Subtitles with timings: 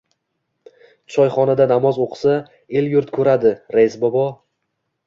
[1.15, 2.41] —Choyxonada namoz o‘qisa,
[2.81, 4.31] el-yurt ko‘radi, rais bova.